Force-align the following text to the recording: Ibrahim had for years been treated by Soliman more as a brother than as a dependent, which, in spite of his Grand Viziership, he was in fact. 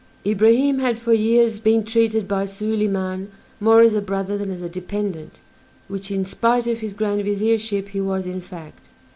Ibrahim 0.25 0.79
had 0.79 0.97
for 0.97 1.13
years 1.13 1.59
been 1.59 1.83
treated 1.83 2.27
by 2.27 2.45
Soliman 2.45 3.29
more 3.59 3.81
as 3.83 3.93
a 3.93 4.01
brother 4.01 4.35
than 4.35 4.49
as 4.49 4.63
a 4.63 4.67
dependent, 4.67 5.41
which, 5.87 6.09
in 6.09 6.25
spite 6.25 6.65
of 6.65 6.79
his 6.79 6.95
Grand 6.95 7.23
Viziership, 7.23 7.89
he 7.89 8.01
was 8.01 8.25
in 8.25 8.41
fact. 8.41 8.89